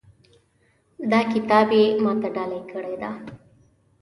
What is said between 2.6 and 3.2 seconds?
کړی ده